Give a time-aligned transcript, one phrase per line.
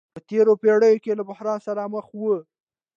[0.13, 2.35] په تېره پېړۍ کې له بحران سره مخ وو.